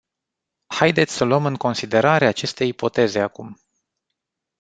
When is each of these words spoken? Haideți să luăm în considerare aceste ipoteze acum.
Haideți 0.67 1.13
să 1.13 1.23
luăm 1.23 1.45
în 1.45 1.55
considerare 1.55 2.25
aceste 2.25 2.63
ipoteze 2.63 3.19
acum. 3.19 3.57